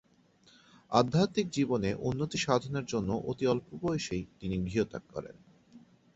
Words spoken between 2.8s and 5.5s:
জন্য অতি অল্প বয়সেই তিনি গৃহত্যাগ করেন।